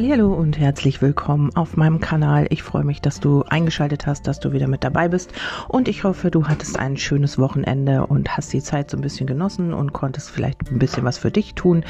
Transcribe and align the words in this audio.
Hallo 0.00 0.32
und 0.32 0.60
herzlich 0.60 1.02
willkommen 1.02 1.50
auf 1.56 1.76
meinem 1.76 1.98
Kanal. 1.98 2.46
Ich 2.50 2.62
freue 2.62 2.84
mich, 2.84 3.02
dass 3.02 3.18
du 3.18 3.42
eingeschaltet 3.42 4.06
hast, 4.06 4.28
dass 4.28 4.38
du 4.38 4.52
wieder 4.52 4.68
mit 4.68 4.84
dabei 4.84 5.08
bist 5.08 5.32
und 5.66 5.88
ich 5.88 6.04
hoffe, 6.04 6.30
du 6.30 6.46
hattest 6.46 6.78
ein 6.78 6.96
schönes 6.96 7.36
Wochenende 7.36 8.06
und 8.06 8.36
hast 8.36 8.52
die 8.52 8.62
Zeit 8.62 8.92
so 8.92 8.96
ein 8.96 9.00
bisschen 9.00 9.26
genossen 9.26 9.74
und 9.74 9.92
konntest 9.92 10.30
vielleicht 10.30 10.70
ein 10.70 10.78
bisschen 10.78 11.02
was 11.02 11.18
für 11.18 11.32
dich 11.32 11.56
tun, 11.56 11.84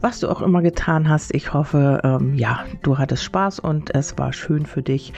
was 0.00 0.20
du 0.20 0.28
auch 0.28 0.40
immer 0.42 0.62
getan 0.62 1.08
hast. 1.08 1.34
Ich 1.34 1.52
hoffe, 1.52 2.00
ähm, 2.04 2.34
ja, 2.34 2.64
du 2.82 2.98
hattest 2.98 3.24
Spaß 3.24 3.60
und 3.60 3.94
es 3.94 4.16
war 4.18 4.32
schön 4.32 4.66
für 4.66 4.82
dich 4.82 5.12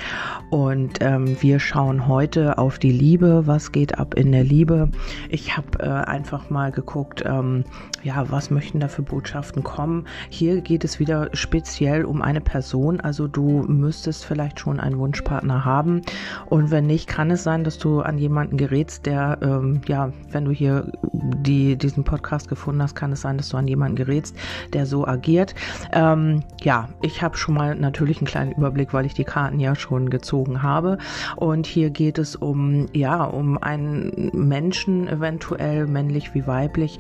und 0.51 0.99
ähm, 1.01 1.37
wir 1.41 1.61
schauen 1.61 2.09
heute 2.09 2.59
auf 2.59 2.79
die 2.79 2.93
Liebe. 2.93 3.47
Was 3.47 3.73
geht 3.73 3.99
ab 3.99 4.15
in 4.15 4.33
der 4.33 4.45
Liebe? 4.45 4.89
Ich 5.29 5.57
habe 5.57 5.79
äh, 5.79 5.89
einfach 5.89 6.51
mal 6.51 6.73
geguckt, 6.73 7.23
ähm, 7.25 7.65
ja, 8.03 8.31
was 8.31 8.51
möchten 8.51 8.81
da 8.81 8.89
für 8.89 9.03
Botschaften 9.03 9.63
kommen? 9.63 10.07
Hier 10.29 10.61
geht 10.61 10.85
es 10.85 10.99
wieder 10.99 11.29
speziell 11.33 12.05
um 12.05 12.21
eine 12.21 12.41
Person. 12.41 13.01
Also 13.01 13.29
du 13.29 13.63
müsstest 13.69 14.25
vielleicht 14.25 14.59
schon 14.59 14.81
einen 14.81 14.99
Wunschpartner 14.99 15.65
haben. 15.65 16.03
Und 16.47 16.71
wenn 16.71 16.87
nicht, 16.87 17.07
kann 17.07 17.31
es 17.31 17.45
sein, 17.45 17.63
dass 17.63 17.79
du 17.79 18.01
an 18.01 18.19
jemanden 18.19 18.57
gerätst, 18.57 19.07
der, 19.07 19.39
ähm, 19.43 19.81
ja, 19.87 20.13
wenn 20.31 20.45
du 20.45 20.51
hier 20.51 20.91
die, 21.13 21.77
diesen 21.77 22.03
Podcast 22.05 22.49
gefunden 22.49 22.83
hast, 22.83 22.97
kann 22.97 23.13
es 23.13 23.21
sein, 23.21 23.37
dass 23.37 23.49
du 23.51 23.57
an 23.57 23.69
jemanden 23.69 23.97
gerätst, 23.97 24.37
der 24.75 24.87
so 24.87 25.07
agiert. 25.07 25.55
Ähm, 25.93 26.43
ja, 26.63 26.89
ich 27.03 27.23
habe 27.23 27.37
schon 27.37 27.55
mal 27.55 27.75
natürlich 27.75 28.19
einen 28.19 28.27
kleinen 28.27 28.53
Überblick, 28.53 28.93
weil 28.93 29.07
ich 29.07 29.15
die 29.15 29.25
Karten 29.25 29.61
ja 29.61 29.75
schon 29.75 30.11
gezogen 30.11 30.63
habe. 30.63 30.99
Und 31.37 31.67
hier 31.67 31.91
geht 31.91 32.19
es 32.19 32.37
um, 32.37 32.87
ja, 32.93 33.25
um 33.25 33.59
einen 33.59 34.31
Menschen, 34.33 35.09
eventuell 35.09 35.87
männlich 35.87 36.35
wie 36.35 36.47
weiblich. 36.47 36.99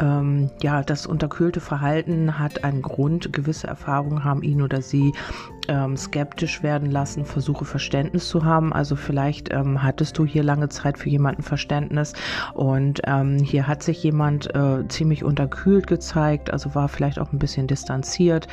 Ähm, 0.00 0.50
ja, 0.62 0.82
das 0.82 1.06
unterkühlte 1.06 1.60
Verhalten 1.60 2.38
hat 2.38 2.64
einen 2.64 2.82
Grund. 2.82 3.32
Gewisse 3.32 3.66
Erfahrungen 3.66 4.24
haben 4.24 4.42
ihn 4.42 4.62
oder 4.62 4.82
sie 4.82 5.12
ähm, 5.68 5.96
skeptisch 5.96 6.62
werden 6.62 6.90
lassen, 6.90 7.24
versuche 7.24 7.64
Verständnis 7.64 8.28
zu 8.28 8.44
haben. 8.44 8.72
Also 8.72 8.96
vielleicht 8.96 9.52
ähm, 9.52 9.82
hattest 9.82 10.18
du 10.18 10.24
hier 10.24 10.42
lange 10.42 10.68
Zeit 10.68 10.98
für 10.98 11.08
jemanden 11.08 11.42
Verständnis 11.42 12.12
und 12.54 13.00
ähm, 13.04 13.38
hier 13.38 13.66
hat 13.66 13.82
sich 13.82 14.02
jemand 14.02 14.54
äh, 14.54 14.86
ziemlich 14.88 15.24
unterkühlt 15.24 15.86
gezeigt, 15.86 16.52
also 16.52 16.74
war 16.74 16.88
vielleicht 16.88 17.18
auch 17.18 17.32
ein 17.32 17.38
bisschen 17.38 17.66
distanziert. 17.66 18.48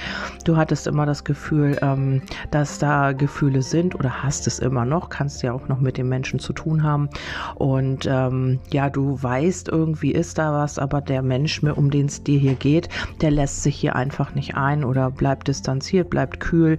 Du 0.46 0.58
hattest 0.58 0.88
immer 0.88 1.06
das 1.06 1.24
Gefühl, 1.24 1.78
ähm, 1.82 2.22
dass 2.52 2.80
da 2.80 3.12
Gefühle 3.12 3.62
sind 3.62 3.96
oder 3.96 4.24
hast 4.24 4.48
es 4.48 4.60
immer 4.60 4.86
noch, 4.86 5.10
kannst 5.10 5.44
ja 5.44 5.54
auch 5.54 5.68
noch 5.68 5.80
mit 5.80 5.98
dem 5.98 6.10
Menschen 6.10 6.40
zu 6.40 6.54
tun 6.54 6.84
haben 6.84 7.10
und 7.56 8.08
ähm, 8.10 8.60
ja, 8.72 8.90
du 8.90 9.22
weißt, 9.22 9.70
irgendwie 9.70 10.12
ist 10.12 10.38
da 10.38 10.54
was, 10.54 10.80
aber 10.80 11.02
der 11.02 11.22
Mensch, 11.22 11.62
um 11.64 11.92
den 11.92 12.06
es 12.08 12.24
dir 12.24 12.40
hier 12.40 12.56
geht, 12.56 12.90
der 13.22 13.32
lässt 13.32 13.64
sich 13.64 13.76
hier 13.76 13.96
einfach 13.96 14.34
nicht 14.36 14.56
ein 14.56 14.84
oder 14.84 15.12
bleibt 15.12 15.48
distanziert, 15.48 16.10
bleibt 16.10 16.40
kühl 16.40 16.78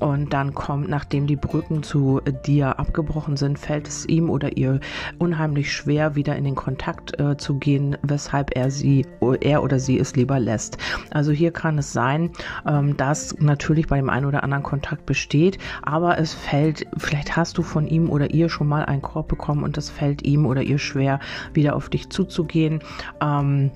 und 0.00 0.32
dann 0.32 0.54
kommt, 0.54 0.88
nachdem 0.88 1.26
die 1.26 1.36
Brücken 1.36 1.82
zu 1.82 2.20
dir 2.46 2.78
abgebrochen 2.78 3.36
sind, 3.36 3.58
fällt 3.58 3.88
es 3.88 4.06
ihm 4.06 4.30
oder 4.30 4.56
ihr 4.56 4.80
unheimlich 5.18 5.72
schwer, 5.72 6.14
wieder 6.14 6.36
in 6.36 6.44
den 6.44 6.54
Kontakt 6.54 7.18
äh, 7.20 7.36
zu 7.36 7.58
gehen, 7.58 7.96
weshalb 8.02 8.56
er 8.56 8.70
sie, 8.70 9.06
er 9.40 9.62
oder 9.62 9.78
sie 9.78 9.98
es 9.98 10.16
lieber 10.16 10.38
lässt. 10.40 10.78
Also 11.10 11.32
hier 11.32 11.52
kann 11.52 11.78
es 11.78 11.92
sein, 11.92 12.30
ähm, 12.66 12.96
dass 12.96 13.38
natürlich 13.38 13.86
bei 13.86 13.96
dem 13.96 14.10
einen 14.10 14.26
oder 14.26 14.42
anderen 14.42 14.62
Kontakt 14.62 15.06
besteht, 15.06 15.58
aber 15.82 16.18
es 16.18 16.34
fällt, 16.34 16.86
vielleicht 16.96 17.36
hast 17.36 17.58
du 17.58 17.62
von 17.62 17.86
ihm 17.86 18.10
oder 18.10 18.30
ihr 18.30 18.48
schon 18.48 18.68
mal 18.68 18.84
einen 18.84 19.02
Korb 19.02 19.28
bekommen 19.28 19.62
und 19.62 19.78
es 19.78 19.90
fällt 19.90 20.22
ihm 20.22 20.46
oder 20.46 20.62
ihr 20.62 20.78
schwer, 20.78 21.20
wieder 21.52 21.76
auf 21.76 21.88
dich 21.88 22.10
zuzugehen. 22.10 22.80
Ähm, 23.20 23.70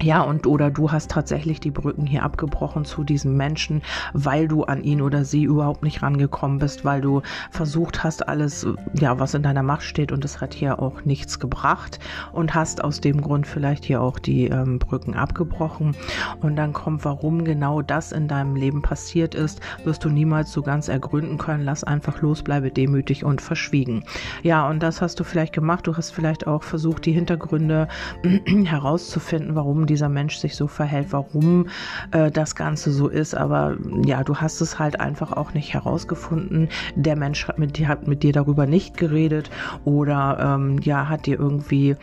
ja, 0.00 0.22
und 0.22 0.46
oder 0.46 0.70
du 0.70 0.90
hast 0.90 1.10
tatsächlich 1.10 1.60
die 1.60 1.70
Brücken 1.70 2.06
hier 2.06 2.22
abgebrochen 2.22 2.84
zu 2.84 3.04
diesem 3.04 3.36
Menschen, 3.36 3.82
weil 4.12 4.48
du 4.48 4.64
an 4.64 4.82
ihn 4.82 5.02
oder 5.02 5.24
sie 5.24 5.44
überhaupt 5.44 5.82
nicht 5.82 6.02
rangekommen 6.02 6.58
bist, 6.58 6.84
weil 6.84 7.00
du 7.00 7.22
versucht 7.50 8.02
hast, 8.04 8.28
alles, 8.28 8.66
ja, 8.94 9.18
was 9.18 9.34
in 9.34 9.42
deiner 9.42 9.62
Macht 9.62 9.82
steht 9.82 10.12
und 10.12 10.24
es 10.24 10.40
hat 10.40 10.54
hier 10.54 10.80
auch 10.80 11.04
nichts 11.04 11.38
gebracht 11.38 11.98
und 12.32 12.54
hast 12.54 12.82
aus 12.84 13.00
dem 13.00 13.20
Grund 13.20 13.46
vielleicht 13.46 13.84
hier 13.84 14.00
auch 14.00 14.18
die 14.18 14.46
ähm, 14.46 14.78
Brücken 14.78 15.14
abgebrochen. 15.14 15.94
Und 16.40 16.56
dann 16.56 16.72
kommt, 16.72 17.04
warum 17.04 17.44
genau 17.44 17.82
das 17.82 18.12
in 18.12 18.28
deinem 18.28 18.56
Leben 18.56 18.82
passiert 18.82 19.34
ist, 19.34 19.60
wirst 19.84 20.04
du 20.04 20.08
niemals 20.08 20.52
so 20.52 20.62
ganz 20.62 20.88
ergründen 20.88 21.38
können. 21.38 21.64
Lass 21.64 21.84
einfach 21.84 22.20
los, 22.20 22.42
bleibe 22.42 22.70
demütig 22.70 23.24
und 23.24 23.40
verschwiegen. 23.40 24.04
Ja, 24.42 24.68
und 24.68 24.82
das 24.82 25.00
hast 25.00 25.20
du 25.20 25.24
vielleicht 25.24 25.52
gemacht. 25.52 25.86
Du 25.86 25.96
hast 25.96 26.10
vielleicht 26.10 26.46
auch 26.46 26.62
versucht, 26.62 27.06
die 27.06 27.12
Hintergründe 27.12 27.88
herauszufinden, 28.64 29.54
warum 29.54 29.81
dieser 29.86 30.08
Mensch 30.08 30.36
sich 30.36 30.56
so 30.56 30.66
verhält, 30.66 31.08
warum 31.10 31.68
äh, 32.12 32.30
das 32.30 32.54
Ganze 32.54 32.92
so 32.92 33.08
ist. 33.08 33.34
Aber 33.34 33.76
ja, 34.04 34.24
du 34.24 34.36
hast 34.36 34.60
es 34.60 34.78
halt 34.78 35.00
einfach 35.00 35.32
auch 35.32 35.54
nicht 35.54 35.74
herausgefunden. 35.74 36.68
Der 36.94 37.16
Mensch 37.16 37.48
hat 37.48 37.58
mit 37.58 37.78
dir, 37.78 37.88
hat 37.88 38.06
mit 38.06 38.22
dir 38.22 38.32
darüber 38.32 38.66
nicht 38.66 38.96
geredet 38.96 39.50
oder 39.84 40.38
ähm, 40.40 40.78
ja, 40.82 41.08
hat 41.08 41.26
dir 41.26 41.38
irgendwie 41.38 41.96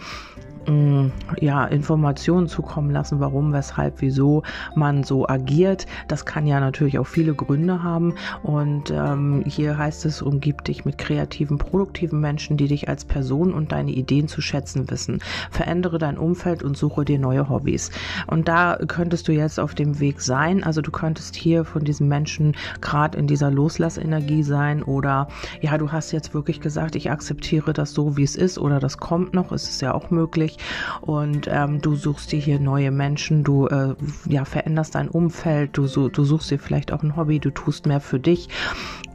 ja, 1.39 1.65
Informationen 1.65 2.47
zukommen 2.47 2.91
lassen, 2.91 3.19
warum, 3.19 3.53
weshalb, 3.53 4.01
wieso 4.01 4.43
man 4.75 5.03
so 5.03 5.27
agiert. 5.27 5.87
Das 6.07 6.25
kann 6.25 6.45
ja 6.47 6.59
natürlich 6.59 6.99
auch 6.99 7.07
viele 7.07 7.33
Gründe 7.33 7.83
haben. 7.83 8.15
Und 8.43 8.91
ähm, 8.91 9.43
hier 9.45 9.77
heißt 9.77 10.05
es, 10.05 10.21
umgib 10.21 10.63
dich 10.63 10.85
mit 10.85 10.97
kreativen, 10.97 11.57
produktiven 11.57 12.19
Menschen, 12.19 12.57
die 12.57 12.67
dich 12.67 12.89
als 12.89 13.05
Person 13.05 13.53
und 13.53 13.71
deine 13.71 13.91
Ideen 13.91 14.27
zu 14.27 14.41
schätzen 14.41 14.89
wissen. 14.89 15.19
Verändere 15.49 15.97
dein 15.97 16.17
Umfeld 16.17 16.63
und 16.63 16.77
suche 16.77 17.05
dir 17.05 17.19
neue 17.19 17.49
Hobbys. 17.49 17.91
Und 18.27 18.47
da 18.47 18.77
könntest 18.87 19.27
du 19.27 19.31
jetzt 19.31 19.59
auf 19.59 19.75
dem 19.75 19.99
Weg 19.99 20.21
sein. 20.21 20.63
Also 20.63 20.81
du 20.81 20.91
könntest 20.91 21.35
hier 21.35 21.65
von 21.65 21.83
diesen 21.83 22.07
Menschen 22.07 22.55
gerade 22.81 23.17
in 23.17 23.27
dieser 23.27 23.51
Loslassenergie 23.51 24.43
sein 24.43 24.83
oder 24.83 25.27
ja, 25.61 25.77
du 25.77 25.91
hast 25.91 26.11
jetzt 26.11 26.33
wirklich 26.33 26.61
gesagt, 26.61 26.95
ich 26.95 27.09
akzeptiere 27.11 27.73
das 27.73 27.93
so, 27.93 28.17
wie 28.17 28.23
es 28.23 28.35
ist 28.35 28.57
oder 28.57 28.79
das 28.79 28.97
kommt 28.97 29.33
noch, 29.33 29.51
ist 29.51 29.69
es 29.69 29.81
ja 29.81 29.93
auch 29.93 30.11
möglich 30.11 30.58
und 31.01 31.47
ähm, 31.51 31.81
du 31.81 31.95
suchst 31.95 32.31
dir 32.31 32.39
hier 32.39 32.59
neue 32.59 32.91
Menschen, 32.91 33.43
du 33.43 33.67
äh, 33.67 33.95
ja, 34.25 34.45
veränderst 34.45 34.95
dein 34.95 35.09
Umfeld, 35.09 35.77
du, 35.77 35.87
du 36.09 36.23
suchst 36.23 36.51
dir 36.51 36.59
vielleicht 36.59 36.91
auch 36.91 37.03
ein 37.03 37.15
Hobby, 37.15 37.39
du 37.39 37.51
tust 37.51 37.85
mehr 37.85 38.01
für 38.01 38.19
dich 38.19 38.49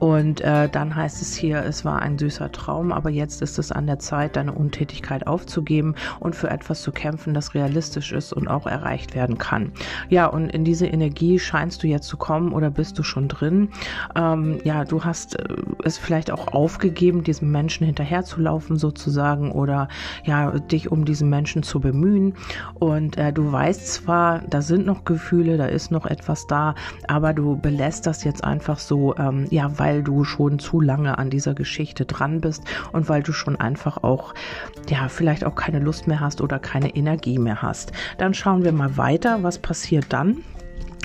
und 0.04 0.42
äh, 0.42 0.69
dann 0.69 0.94
heißt 0.94 1.22
es 1.22 1.34
hier, 1.34 1.65
es 1.65 1.87
war 1.87 2.03
ein 2.03 2.19
süßer 2.19 2.53
Traum, 2.53 2.92
aber 2.92 3.09
jetzt 3.09 3.41
ist 3.41 3.59
es 3.59 3.72
an 3.72 3.87
der 3.87 3.98
Zeit, 3.98 4.37
deine 4.37 4.53
Untätigkeit 4.53 5.26
aufzugeben 5.26 5.94
und 6.20 6.37
für 6.37 6.50
etwas 6.50 6.82
zu 6.82 6.92
kämpfen, 6.92 7.32
das 7.32 7.54
realistisch 7.54 8.12
ist 8.12 8.34
und 8.34 8.47
auch 8.47 8.66
erreicht 8.66 9.15
werden 9.15 9.38
kann. 9.38 9.72
Ja, 10.10 10.26
und 10.26 10.50
in 10.50 10.62
diese 10.62 10.87
Energie 10.87 11.38
scheinst 11.38 11.82
du 11.82 11.87
jetzt 11.87 12.06
zu 12.06 12.19
kommen 12.19 12.53
oder 12.53 12.70
bist 12.70 12.98
du 12.98 13.03
schon 13.03 13.28
drin. 13.28 13.70
Ähm, 14.15 14.59
ja, 14.62 14.84
du 14.84 15.04
hast 15.04 15.38
äh, 15.38 15.44
es 15.84 15.97
vielleicht 15.97 16.31
auch 16.31 16.48
aufgegeben, 16.48 17.25
diesem 17.25 17.50
Menschen 17.50 17.86
hinterherzulaufen 17.86 18.76
sozusagen 18.76 19.53
oder 19.53 19.88
ja, 20.25 20.50
dich 20.50 20.92
um 20.92 21.06
diesen 21.06 21.31
Menschen 21.31 21.62
zu 21.62 21.81
bemühen. 21.81 22.34
Und 22.75 23.16
äh, 23.16 23.32
du 23.32 23.50
weißt 23.50 23.91
zwar, 23.91 24.41
da 24.50 24.60
sind 24.60 24.84
noch 24.84 25.06
Gefühle, 25.06 25.56
da 25.56 25.65
ist 25.65 25.91
noch 25.91 26.04
etwas 26.04 26.47
da, 26.47 26.75
aber 27.09 27.32
du 27.32 27.56
belässt 27.56 28.06
das 28.06 28.22
jetzt 28.22 28.44
einfach 28.44 28.78
so, 28.78 29.16
ähm, 29.16 29.47
ja, 29.48 29.78
weil 29.78 29.94
weil 29.94 30.03
du 30.03 30.25
schon 30.25 30.59
zu 30.59 30.81
lange 30.81 31.19
an 31.19 31.31
dieser 31.31 31.55
Geschichte 31.55 32.05
dran 32.05 32.41
bist 32.41 32.65
und 32.91 33.09
weil 33.09 33.22
du 33.22 33.32
schon 33.32 33.55
einfach 33.55 34.03
auch, 34.03 34.34
ja, 34.88 35.06
vielleicht 35.09 35.44
auch 35.44 35.55
keine 35.55 35.78
Lust 35.78 36.09
mehr 36.09 36.19
hast 36.19 36.41
oder 36.41 36.59
keine 36.59 36.97
Energie 36.97 37.38
mehr 37.38 37.62
hast. 37.62 37.93
Dann 38.19 38.34
schauen 38.34 38.65
wir 38.65 38.72
mal 38.72 38.97
weiter, 38.97 39.44
was 39.44 39.60
passiert 39.60 40.06
dann. 40.09 40.38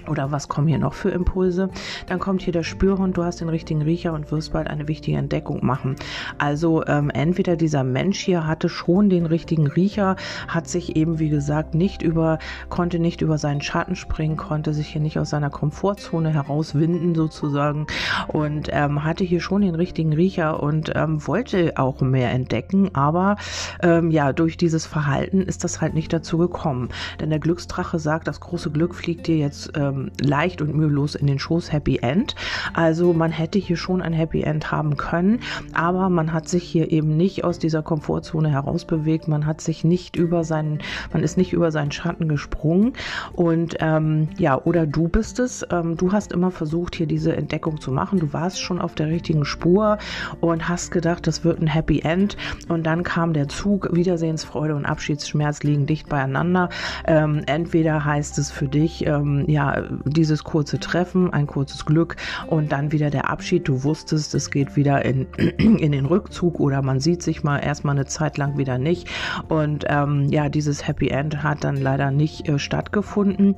Oder 0.08 0.32
was 0.32 0.48
kommen 0.48 0.68
hier 0.68 0.80
noch 0.80 0.94
für 0.94 1.10
Impulse? 1.10 1.70
Dann 2.08 2.20
kommt 2.20 2.42
hier 2.42 2.54
der 2.54 2.64
Spürhund, 2.64 3.18
du 3.18 3.24
hast 3.24 3.42
den 3.42 3.50
richtigen 3.50 3.82
Riecher 3.82 4.14
und 4.14 4.32
wirst 4.32 4.54
bald 4.54 4.68
eine 4.68 4.88
wichtige 4.88 5.18
Entdeckung 5.18 5.66
machen. 5.66 5.96
Also 6.38 6.86
ähm, 6.86 7.10
entweder 7.10 7.56
dieser 7.56 7.84
Mensch 7.84 8.20
hier 8.20 8.48
hatte 8.48 8.70
schon 8.70 9.10
den 9.10 9.26
richtigen 9.26 9.68
Riecher, 9.68 10.16
hat 10.48 10.68
sich 10.68 10.96
eben, 10.96 11.20
wie 11.20 11.30
gesagt, 11.30 11.76
nicht 11.76 12.02
über, 12.02 12.40
konnte 12.70 13.00
nicht 13.00 13.22
über 13.22 13.38
seinen 13.38 13.62
Schatten 13.62 13.96
springen, 13.96 14.38
konnte 14.38 14.74
sich 14.74 14.88
hier 14.88 15.02
nicht 15.02 15.20
aus 15.20 15.30
seiner 15.30 15.50
Komfortzone 15.50 16.34
herauswinden 16.34 17.16
sozusagen 17.16 17.88
und 18.28 18.70
ähm, 18.72 19.04
hatte 19.04 19.24
hier 19.24 19.42
schon 19.42 19.62
den 19.62 19.76
richtigen 19.76 20.14
Riecher 20.14 20.62
und 20.62 20.92
ähm, 20.96 21.26
wollte 21.28 21.74
auch 21.76 22.02
mehr 22.02 22.32
entdecken, 22.32 22.94
aber 22.94 23.38
ähm, 23.82 24.12
ja, 24.12 24.34
durch 24.34 24.58
dieses 24.58 24.86
Verhalten 24.86 25.42
ist 25.42 25.64
das 25.64 25.82
halt 25.82 25.94
nicht 25.94 26.12
dazu 26.14 26.38
gekommen. 26.38 26.90
Denn 27.20 27.30
der 27.30 27.40
Glücksdrache 27.40 28.00
sagt, 28.00 28.28
das 28.28 28.40
große 28.40 28.72
Glück 28.72 28.96
fliegt 28.96 29.28
dir 29.28 29.38
jetzt 29.38 29.72
ähm, 29.76 29.99
leicht 30.22 30.62
und 30.62 30.76
mühelos 30.76 31.16
in 31.16 31.28
den 31.28 31.40
Schoß 31.40 31.72
Happy 31.72 32.00
End. 32.02 32.36
Also 32.74 33.14
man 33.14 33.32
hätte 33.32 33.60
hier 33.60 33.78
schon 33.78 34.02
ein 34.02 34.14
Happy 34.14 34.42
End 34.42 34.72
haben 34.72 34.98
können, 34.98 35.40
aber 35.74 36.10
man 36.10 36.34
hat 36.34 36.48
sich 36.48 36.64
hier 36.64 36.92
eben 36.92 37.18
nicht 37.18 37.44
aus 37.44 37.60
dieser 37.60 37.82
Komfortzone 37.82 38.50
herausbewegt. 38.50 39.28
Man 39.28 39.46
hat 39.46 39.62
sich 39.62 39.84
nicht 39.84 40.16
über 40.16 40.44
seinen, 40.44 40.80
man 41.14 41.24
ist 41.24 41.38
nicht 41.38 41.54
über 41.54 41.72
seinen 41.72 41.92
Schatten 41.92 42.28
gesprungen 42.28 42.94
und 43.34 43.76
ähm, 43.80 44.30
ja, 44.38 44.60
oder 44.64 44.86
du 44.86 45.08
bist 45.08 45.40
es. 45.40 45.66
Ähm, 45.72 45.98
du 45.98 46.12
hast 46.12 46.32
immer 46.32 46.52
versucht, 46.52 46.96
hier 46.96 47.08
diese 47.08 47.36
Entdeckung 47.36 47.80
zu 47.80 47.92
machen. 47.92 48.20
Du 48.20 48.34
warst 48.34 48.62
schon 48.62 48.80
auf 48.80 48.96
der 48.96 49.08
richtigen 49.08 49.46
Spur 49.46 49.98
und 50.40 50.68
hast 50.68 50.92
gedacht, 50.92 51.28
das 51.28 51.44
wird 51.44 51.62
ein 51.62 51.68
Happy 51.68 52.00
End 52.02 52.38
und 52.68 52.86
dann 52.86 53.04
kam 53.04 53.34
der 53.34 53.48
Zug. 53.48 53.90
Wiedersehensfreude 53.92 54.76
und 54.76 54.86
Abschiedsschmerz 54.86 55.64
liegen 55.64 55.86
dicht 55.86 56.10
beieinander. 56.10 56.70
Ähm, 57.06 57.42
entweder 57.46 58.06
heißt 58.06 58.38
es 58.38 58.52
für 58.52 58.68
dich, 58.68 59.06
ähm, 59.06 59.46
ja, 59.48 59.79
dieses 60.06 60.44
kurze 60.44 60.80
Treffen, 60.80 61.32
ein 61.34 61.48
kurzes 61.48 61.86
Glück 61.86 62.16
und 62.48 62.72
dann 62.72 62.92
wieder 62.92 63.10
der 63.10 63.30
Abschied. 63.30 63.68
Du 63.68 63.84
wusstest, 63.84 64.34
es 64.36 64.52
geht 64.52 64.76
wieder 64.76 65.06
in, 65.06 65.28
in 65.58 65.92
den 65.92 66.06
Rückzug 66.06 66.60
oder 66.60 66.82
man 66.82 67.00
sieht 67.00 67.24
sich 67.24 67.44
mal 67.44 67.60
erstmal 67.60 67.96
eine 67.96 68.06
Zeit 68.06 68.38
lang 68.38 68.58
wieder 68.58 68.78
nicht. 68.78 69.10
Und 69.48 69.86
ähm, 69.88 70.28
ja, 70.30 70.50
dieses 70.50 70.88
Happy 70.88 71.10
End 71.10 71.44
hat 71.44 71.64
dann 71.64 71.78
leider 71.78 72.12
nicht 72.12 72.48
äh, 72.48 72.60
stattgefunden, 72.60 73.56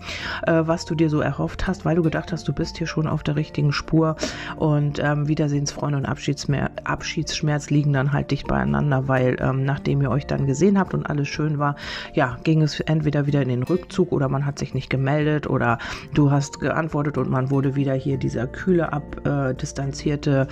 äh, 0.47 0.63
was 0.65 0.85
du 0.85 0.95
dir 0.95 1.09
so 1.09 1.21
erhofft 1.21 1.67
hast, 1.67 1.85
weil 1.85 1.95
du 1.95 2.03
gedacht 2.03 2.31
hast, 2.31 2.47
du 2.47 2.53
bist 2.53 2.77
hier 2.77 2.87
schon 2.87 3.07
auf 3.07 3.23
der 3.23 3.35
richtigen 3.35 3.71
Spur 3.71 4.15
und 4.57 4.99
ähm, 4.99 5.27
Wiedersehensfreunde 5.27 5.97
und 5.97 6.05
Abschiedsschmerz 6.05 7.69
liegen 7.69 7.93
dann 7.93 8.11
halt 8.11 8.31
dicht 8.31 8.47
beieinander, 8.47 9.07
weil 9.07 9.37
ähm, 9.39 9.63
nachdem 9.63 10.01
ihr 10.01 10.11
euch 10.11 10.25
dann 10.27 10.47
gesehen 10.47 10.77
habt 10.77 10.93
und 10.93 11.05
alles 11.05 11.27
schön 11.27 11.59
war, 11.59 11.75
ja, 12.13 12.37
ging 12.43 12.61
es 12.61 12.79
entweder 12.81 13.27
wieder 13.27 13.41
in 13.41 13.49
den 13.49 13.63
Rückzug 13.63 14.11
oder 14.11 14.29
man 14.29 14.45
hat 14.45 14.59
sich 14.59 14.73
nicht 14.73 14.89
gemeldet 14.89 15.47
oder 15.47 15.77
du 16.13 16.31
hast 16.31 16.59
geantwortet 16.59 17.17
und 17.17 17.29
man 17.29 17.49
wurde 17.51 17.75
wieder 17.75 17.93
hier 17.93 18.17
dieser 18.17 18.47
kühle, 18.47 18.93
abdistanzierte 18.93 20.47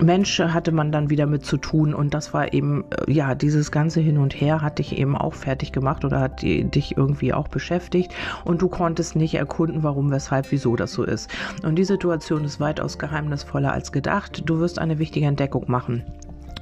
äh, 0.00 0.04
Mensch 0.04 0.38
hatte 0.38 0.72
man 0.72 0.92
dann 0.92 1.10
wieder 1.10 1.26
mit 1.26 1.44
zu 1.44 1.56
tun 1.56 1.94
und 1.94 2.14
das 2.14 2.34
war 2.34 2.52
eben, 2.52 2.84
äh, 2.90 3.12
ja, 3.12 3.34
dieses 3.34 3.70
ganze 3.70 4.00
Hin 4.00 4.18
und 4.18 4.40
Her 4.40 4.60
hat 4.60 4.78
dich 4.78 4.96
eben 4.96 5.16
auch 5.16 5.34
fertig 5.34 5.72
gemacht 5.72 6.04
oder 6.04 6.20
hat 6.20 6.42
die, 6.42 6.64
dich 6.64 6.96
irgendwie 6.96 7.32
auch 7.32 7.48
beschäftigt 7.48 8.14
und 8.44 8.62
du 8.62 8.68
konntest 8.68 9.16
nicht 9.16 9.34
erkunden, 9.34 9.82
warum, 9.82 10.10
weshalb, 10.10 10.50
wieso 10.50 10.76
das 10.76 10.92
so 10.92 11.04
ist. 11.04 11.30
Und 11.62 11.76
die 11.76 11.84
Situation 11.84 12.44
ist 12.44 12.60
weitaus 12.60 12.98
geheimnisvoller 12.98 13.72
als 13.72 13.92
gedacht. 13.92 14.42
Du 14.46 14.58
wirst 14.58 14.78
eine 14.78 14.98
wichtige 14.98 15.26
Entdeckung 15.26 15.64
machen. 15.68 16.04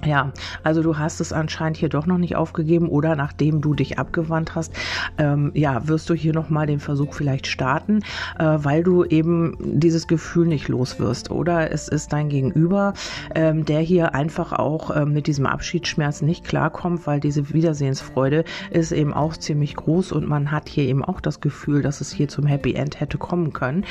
Ja, 0.05 0.33
also 0.63 0.83
du 0.83 0.97
hast 0.97 1.21
es 1.21 1.31
anscheinend 1.31 1.77
hier 1.77 1.91
doch 1.91 2.07
noch 2.07 2.17
nicht 2.17 2.35
aufgegeben 2.35 2.89
oder 2.89 3.17
nachdem 3.17 3.61
du 3.61 3.75
dich 3.75 3.99
abgewandt 3.99 4.55
hast, 4.55 4.73
ähm, 5.19 5.51
ja, 5.55 5.87
wirst 5.89 6.09
du 6.09 6.15
hier 6.15 6.33
nochmal 6.33 6.67
den 6.67 6.81
Versuch 6.81 7.13
vielleicht 7.13 7.47
starten, 7.47 8.01
äh, 8.39 8.45
weil 8.45 8.83
du 8.83 9.05
eben 9.05 9.59
dieses 9.61 10.07
Gefühl 10.07 10.47
nicht 10.47 10.69
los 10.69 10.99
wirst. 10.99 11.31
Oder 11.31 11.71
es 11.71 11.87
ist 11.89 12.15
dein 12.15 12.31
Gegenüber, 12.31 12.95
ähm, 13.35 13.67
der 13.67 13.81
hier 13.81 14.15
einfach 14.15 14.55
auch 14.55 14.97
ähm, 14.97 15.13
mit 15.13 15.27
diesem 15.27 15.45
Abschiedsschmerz 15.45 16.23
nicht 16.23 16.45
klarkommt, 16.45 17.07
weil 17.07 17.21
diese 17.21 17.53
Wiedersehensfreude 17.53 18.45
ist 18.71 18.93
eben 18.93 19.13
auch 19.13 19.37
ziemlich 19.37 19.77
groß 19.77 20.13
und 20.13 20.27
man 20.27 20.51
hat 20.51 20.71
hier 20.71 20.85
eben 20.85 21.05
auch 21.05 21.21
das 21.21 21.43
Gefühl, 21.43 21.83
dass 21.83 22.01
es 22.01 22.11
hier 22.11 22.29
zum 22.29 22.47
Happy 22.47 22.73
End 22.73 23.01
hätte 23.01 23.19
kommen 23.19 23.53
können. 23.53 23.85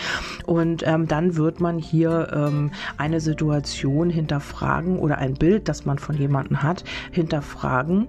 Und 0.47 0.81
ähm, 0.87 1.07
dann 1.07 1.35
wird 1.35 1.59
man 1.59 1.77
hier 1.77 2.29
ähm, 2.33 2.71
eine 2.97 3.19
Situation 3.21 4.09
hinterfragen 4.09 4.97
oder 4.97 5.19
ein 5.19 5.35
Bild, 5.35 5.69
das 5.69 5.85
man 5.85 5.98
von 5.99 6.17
jemandem 6.17 6.63
hat, 6.63 6.83
hinterfragen 7.11 8.07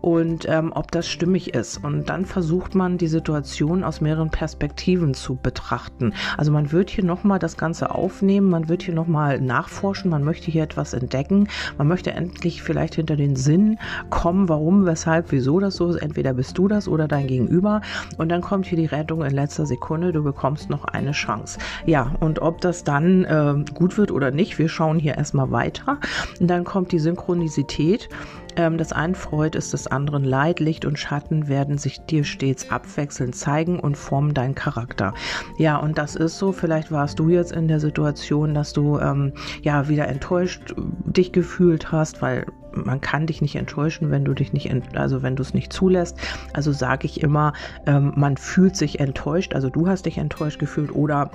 und 0.00 0.46
ähm, 0.48 0.72
ob 0.74 0.90
das 0.90 1.08
stimmig 1.08 1.54
ist. 1.54 1.82
Und 1.82 2.08
dann 2.08 2.24
versucht 2.24 2.74
man 2.74 2.98
die 2.98 3.08
Situation 3.08 3.84
aus 3.84 4.00
mehreren 4.00 4.30
Perspektiven 4.30 5.14
zu 5.14 5.36
betrachten. 5.36 6.14
Also 6.36 6.52
man 6.52 6.72
wird 6.72 6.90
hier 6.90 7.04
nochmal 7.04 7.38
das 7.38 7.56
Ganze 7.56 7.94
aufnehmen, 7.94 8.48
man 8.50 8.68
wird 8.68 8.82
hier 8.82 8.94
nochmal 8.94 9.40
nachforschen, 9.40 10.10
man 10.10 10.24
möchte 10.24 10.50
hier 10.50 10.62
etwas 10.62 10.94
entdecken, 10.94 11.48
man 11.78 11.88
möchte 11.88 12.12
endlich 12.12 12.62
vielleicht 12.62 12.94
hinter 12.94 13.16
den 13.16 13.36
Sinn 13.36 13.78
kommen, 14.10 14.48
warum, 14.48 14.86
weshalb, 14.86 15.32
wieso 15.32 15.60
das 15.60 15.76
so 15.76 15.88
ist. 15.88 15.96
Entweder 15.96 16.34
bist 16.34 16.56
du 16.58 16.68
das 16.68 16.88
oder 16.88 17.08
dein 17.08 17.26
Gegenüber. 17.26 17.80
Und 18.18 18.28
dann 18.28 18.40
kommt 18.40 18.66
hier 18.66 18.78
die 18.78 18.86
Rettung 18.86 19.22
in 19.22 19.32
letzter 19.32 19.66
Sekunde, 19.66 20.12
du 20.12 20.22
bekommst 20.22 20.70
noch 20.70 20.84
eine 20.84 21.12
Chance. 21.12 21.58
Ja, 21.86 22.14
und 22.20 22.40
ob 22.40 22.60
das 22.60 22.84
dann 22.84 23.24
äh, 23.24 23.54
gut 23.74 23.98
wird 23.98 24.10
oder 24.10 24.30
nicht, 24.30 24.58
wir 24.58 24.68
schauen 24.68 24.98
hier 24.98 25.16
erstmal 25.16 25.50
weiter. 25.50 25.98
Und 26.40 26.48
dann 26.48 26.64
kommt 26.64 26.92
die 26.92 26.98
Synchronisation 26.98 27.31
Synchronisität. 27.32 28.08
Ähm, 28.56 28.76
das 28.76 28.92
einen 28.92 29.14
Freud 29.14 29.56
ist 29.56 29.72
des 29.72 29.86
anderen 29.86 30.24
Leid, 30.24 30.60
Licht 30.60 30.84
und 30.84 30.98
Schatten 30.98 31.48
werden 31.48 31.78
sich 31.78 32.00
dir 32.04 32.22
stets 32.24 32.70
abwechselnd 32.70 33.34
zeigen 33.34 33.80
und 33.80 33.96
formen 33.96 34.34
deinen 34.34 34.54
Charakter. 34.54 35.14
Ja, 35.56 35.78
und 35.78 35.96
das 35.96 36.16
ist 36.16 36.38
so. 36.38 36.52
Vielleicht 36.52 36.92
warst 36.92 37.18
du 37.18 37.30
jetzt 37.30 37.52
in 37.52 37.68
der 37.68 37.80
Situation, 37.80 38.52
dass 38.52 38.74
du 38.74 38.98
ähm, 38.98 39.32
ja 39.62 39.88
wieder 39.88 40.06
enttäuscht 40.08 40.74
dich 40.76 41.32
gefühlt 41.32 41.92
hast, 41.92 42.20
weil 42.20 42.46
man 42.74 43.00
kann 43.00 43.26
dich 43.26 43.40
nicht 43.40 43.56
enttäuschen, 43.56 44.10
wenn 44.10 44.24
du 44.24 44.34
dich 44.34 44.52
nicht, 44.52 44.70
also 44.94 45.22
wenn 45.22 45.36
du 45.36 45.42
es 45.42 45.54
nicht 45.54 45.72
zulässt. 45.72 46.18
Also 46.52 46.72
sage 46.72 47.06
ich 47.06 47.22
immer, 47.22 47.54
ähm, 47.86 48.12
man 48.16 48.36
fühlt 48.36 48.76
sich 48.76 49.00
enttäuscht, 49.00 49.54
also 49.54 49.70
du 49.70 49.88
hast 49.88 50.04
dich 50.04 50.18
enttäuscht 50.18 50.58
gefühlt 50.58 50.94
oder 50.94 51.30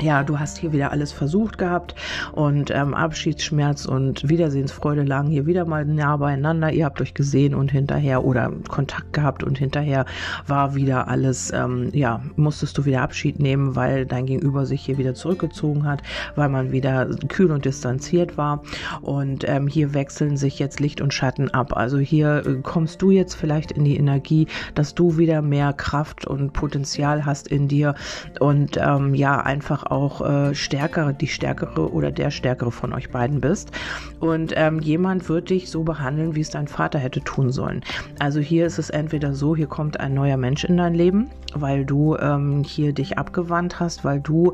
ja, 0.00 0.22
du 0.22 0.38
hast 0.38 0.58
hier 0.58 0.72
wieder 0.72 0.90
alles 0.92 1.12
versucht 1.12 1.58
gehabt 1.58 1.94
und 2.32 2.70
ähm, 2.70 2.94
Abschiedsschmerz 2.94 3.84
und 3.84 4.28
Wiedersehensfreude 4.28 5.02
lagen 5.02 5.28
hier 5.28 5.46
wieder 5.46 5.64
mal 5.64 5.84
nah 5.84 6.16
beieinander. 6.16 6.72
Ihr 6.72 6.84
habt 6.84 7.00
euch 7.00 7.14
gesehen 7.14 7.54
und 7.54 7.70
hinterher 7.70 8.24
oder 8.24 8.50
Kontakt 8.68 9.12
gehabt 9.12 9.42
und 9.44 9.58
hinterher 9.58 10.06
war 10.46 10.74
wieder 10.74 11.08
alles, 11.08 11.52
ähm, 11.52 11.90
ja, 11.92 12.22
musstest 12.36 12.78
du 12.78 12.84
wieder 12.84 13.02
Abschied 13.02 13.40
nehmen, 13.40 13.76
weil 13.76 14.06
dein 14.06 14.26
Gegenüber 14.26 14.66
sich 14.66 14.82
hier 14.82 14.98
wieder 14.98 15.14
zurückgezogen 15.14 15.84
hat, 15.84 16.02
weil 16.34 16.48
man 16.48 16.72
wieder 16.72 17.06
kühl 17.28 17.50
und 17.50 17.64
distanziert 17.64 18.36
war. 18.36 18.62
Und 19.02 19.48
ähm, 19.48 19.66
hier 19.66 19.94
wechseln 19.94 20.36
sich 20.36 20.58
jetzt 20.58 20.80
Licht 20.80 21.00
und 21.00 21.12
Schatten 21.12 21.50
ab. 21.50 21.76
Also 21.76 21.98
hier 21.98 22.42
äh, 22.46 22.54
kommst 22.62 23.02
du 23.02 23.10
jetzt 23.10 23.34
vielleicht 23.34 23.72
in 23.72 23.84
die 23.84 23.96
Energie, 23.96 24.46
dass 24.74 24.94
du 24.94 25.18
wieder 25.18 25.42
mehr 25.42 25.72
Kraft 25.72 26.26
und 26.26 26.52
Potenzial 26.52 27.26
hast 27.26 27.48
in 27.48 27.68
dir 27.68 27.94
und 28.38 28.78
ähm, 28.80 29.14
ja, 29.14 29.40
einfach 29.40 29.89
auch 29.90 30.20
äh, 30.20 30.54
stärker, 30.54 31.12
die 31.12 31.26
stärkere 31.26 31.92
oder 31.92 32.10
der 32.10 32.30
stärkere 32.30 32.70
von 32.70 32.92
euch 32.92 33.10
beiden 33.10 33.40
bist. 33.40 33.70
Und 34.20 34.52
ähm, 34.56 34.80
jemand 34.80 35.28
wird 35.28 35.50
dich 35.50 35.70
so 35.70 35.82
behandeln, 35.82 36.34
wie 36.34 36.40
es 36.40 36.50
dein 36.50 36.68
Vater 36.68 36.98
hätte 36.98 37.20
tun 37.20 37.50
sollen. 37.50 37.82
Also 38.18 38.40
hier 38.40 38.66
ist 38.66 38.78
es 38.78 38.90
entweder 38.90 39.34
so, 39.34 39.56
hier 39.56 39.66
kommt 39.66 39.98
ein 39.98 40.14
neuer 40.14 40.36
Mensch 40.36 40.64
in 40.64 40.76
dein 40.76 40.94
Leben, 40.94 41.30
weil 41.54 41.84
du 41.84 42.16
ähm, 42.16 42.62
hier 42.64 42.92
dich 42.92 43.18
abgewandt 43.18 43.80
hast, 43.80 44.04
weil 44.04 44.20
du 44.20 44.52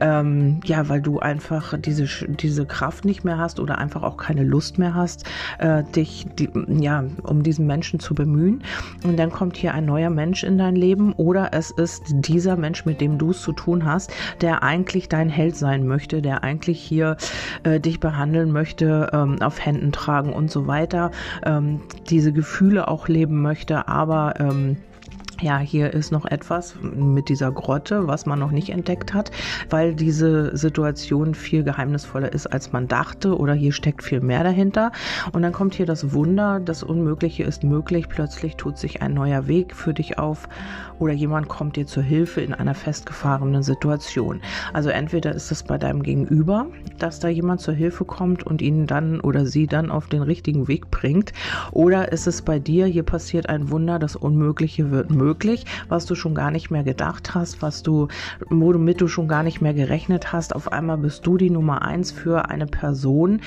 ähm, 0.00 0.60
ja, 0.64 0.88
weil 0.88 1.02
du 1.02 1.18
einfach 1.18 1.74
diese 1.78 2.06
diese 2.26 2.64
Kraft 2.66 3.04
nicht 3.04 3.24
mehr 3.24 3.38
hast 3.38 3.60
oder 3.60 3.78
einfach 3.78 4.02
auch 4.02 4.16
keine 4.16 4.44
Lust 4.44 4.78
mehr 4.78 4.94
hast, 4.94 5.24
äh, 5.58 5.82
dich 5.82 6.26
die, 6.38 6.48
ja 6.68 7.04
um 7.24 7.42
diesen 7.42 7.66
Menschen 7.66 8.00
zu 8.00 8.14
bemühen. 8.14 8.62
Und 9.04 9.18
dann 9.18 9.30
kommt 9.30 9.56
hier 9.56 9.74
ein 9.74 9.84
neuer 9.84 10.10
Mensch 10.10 10.44
in 10.44 10.58
dein 10.58 10.76
Leben 10.76 11.12
oder 11.14 11.50
es 11.52 11.70
ist 11.70 12.02
dieser 12.08 12.56
Mensch, 12.56 12.84
mit 12.84 13.00
dem 13.00 13.18
du 13.18 13.30
es 13.30 13.42
zu 13.42 13.52
tun 13.52 13.84
hast, 13.84 14.12
der 14.40 14.62
eigentlich 14.78 15.08
dein 15.08 15.28
Held 15.28 15.56
sein 15.56 15.88
möchte, 15.88 16.22
der 16.22 16.44
eigentlich 16.44 16.80
hier 16.80 17.16
äh, 17.64 17.80
dich 17.80 17.98
behandeln 17.98 18.52
möchte, 18.52 19.10
ähm, 19.12 19.42
auf 19.42 19.64
Händen 19.64 19.90
tragen 19.90 20.32
und 20.32 20.52
so 20.52 20.68
weiter, 20.68 21.10
ähm, 21.44 21.80
diese 22.08 22.32
Gefühle 22.32 22.86
auch 22.86 23.08
leben 23.08 23.42
möchte, 23.42 23.88
aber 23.88 24.34
ähm, 24.38 24.76
ja, 25.40 25.58
hier 25.58 25.92
ist 25.94 26.10
noch 26.10 26.24
etwas 26.24 26.74
mit 26.82 27.28
dieser 27.28 27.52
Grotte, 27.52 28.08
was 28.08 28.26
man 28.26 28.38
noch 28.38 28.50
nicht 28.50 28.70
entdeckt 28.70 29.14
hat, 29.14 29.30
weil 29.70 29.94
diese 29.94 30.56
Situation 30.56 31.34
viel 31.34 31.62
geheimnisvoller 31.62 32.32
ist, 32.32 32.46
als 32.48 32.72
man 32.72 32.88
dachte 32.88 33.36
oder 33.36 33.54
hier 33.54 33.72
steckt 33.72 34.02
viel 34.02 34.20
mehr 34.20 34.42
dahinter. 34.42 34.90
Und 35.32 35.42
dann 35.42 35.52
kommt 35.52 35.74
hier 35.74 35.86
das 35.86 36.12
Wunder, 36.12 36.58
das 36.60 36.82
Unmögliche 36.82 37.44
ist 37.44 37.62
möglich. 37.62 38.08
Plötzlich 38.08 38.56
tut 38.56 38.78
sich 38.78 39.00
ein 39.00 39.14
neuer 39.14 39.46
Weg 39.46 39.76
für 39.76 39.94
dich 39.94 40.18
auf 40.18 40.48
oder 40.98 41.12
jemand 41.12 41.46
kommt 41.46 41.76
dir 41.76 41.86
zur 41.86 42.02
Hilfe 42.02 42.40
in 42.40 42.52
einer 42.52 42.74
festgefahrenen 42.74 43.62
Situation. 43.62 44.40
Also 44.72 44.88
entweder 44.88 45.32
ist 45.32 45.52
es 45.52 45.62
bei 45.62 45.78
deinem 45.78 46.02
Gegenüber, 46.02 46.66
dass 46.98 47.20
da 47.20 47.28
jemand 47.28 47.60
zur 47.60 47.74
Hilfe 47.74 48.04
kommt 48.04 48.42
und 48.44 48.60
ihn 48.60 48.88
dann 48.88 49.20
oder 49.20 49.46
sie 49.46 49.68
dann 49.68 49.92
auf 49.92 50.08
den 50.08 50.22
richtigen 50.22 50.66
Weg 50.66 50.90
bringt, 50.90 51.32
oder 51.70 52.10
ist 52.10 52.26
es 52.26 52.42
bei 52.42 52.58
dir, 52.58 52.86
hier 52.86 53.04
passiert 53.04 53.48
ein 53.48 53.70
Wunder, 53.70 54.00
das 54.00 54.16
Unmögliche 54.16 54.90
wird 54.90 55.10
möglich 55.10 55.27
möglich, 55.28 55.66
was 55.88 56.06
du 56.06 56.14
schon 56.14 56.34
gar 56.34 56.50
nicht 56.50 56.70
mehr 56.70 56.84
gedacht 56.84 57.34
hast, 57.34 57.60
was 57.60 57.82
du, 57.82 58.08
womit 58.48 59.00
du 59.00 59.08
schon 59.08 59.28
gar 59.28 59.42
nicht 59.42 59.60
mehr 59.60 59.74
gerechnet 59.74 60.32
hast. 60.32 60.54
Auf 60.54 60.72
einmal 60.72 60.96
bist 60.96 61.26
du 61.26 61.36
die 61.36 61.50
Nummer 61.50 61.82
eins 61.82 62.10
für 62.12 62.48
eine 62.48 62.66
Person. 62.66 63.40